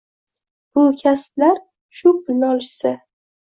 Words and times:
Bu 0.77 0.85
kaslar 1.03 1.61
shu 2.01 2.17
pulni 2.25 2.51
olishsa 2.51 2.99